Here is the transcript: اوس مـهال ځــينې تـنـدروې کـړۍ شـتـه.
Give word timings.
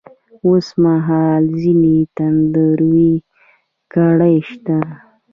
اوس 0.45 0.67
مـهال 0.83 1.43
ځــينې 1.61 1.97
تـنـدروې 2.15 3.11
کـړۍ 3.93 4.35
شـتـه. 4.47 4.79